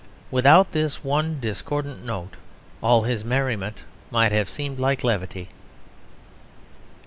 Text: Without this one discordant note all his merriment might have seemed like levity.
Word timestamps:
Without 0.31 0.71
this 0.71 1.03
one 1.03 1.39
discordant 1.39 2.03
note 2.03 2.33
all 2.81 3.03
his 3.03 3.23
merriment 3.23 3.83
might 4.09 4.31
have 4.31 4.49
seemed 4.49 4.79
like 4.79 5.03
levity. 5.03 5.49